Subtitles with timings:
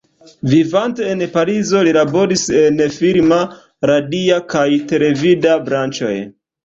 [0.51, 3.39] Vivante en Parizo li laboris en la filma,
[3.91, 6.17] radia kaj televida branĉoj.